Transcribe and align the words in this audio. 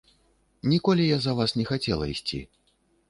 Ніколі 0.71 1.05
я 1.09 1.19
за 1.25 1.35
вас 1.41 1.53
не 1.59 1.67
хацела 1.73 2.11
ісці. 2.13 2.41